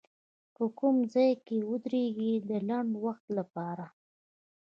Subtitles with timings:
[0.55, 3.85] که کوم ځای کې ودرېږي د لنډ وخت لپاره